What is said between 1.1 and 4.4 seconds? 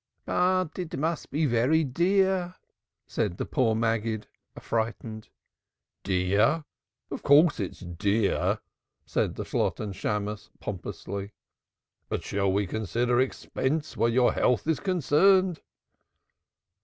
be very dear," said the poor Maggid,